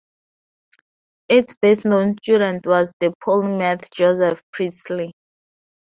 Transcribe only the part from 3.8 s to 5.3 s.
Joseph Priestley.